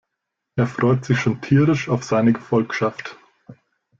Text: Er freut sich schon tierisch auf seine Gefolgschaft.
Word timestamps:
Er 0.55 0.65
freut 0.65 1.05
sich 1.05 1.19
schon 1.19 1.41
tierisch 1.41 1.87
auf 1.87 2.01
seine 2.03 2.33
Gefolgschaft. 2.33 3.19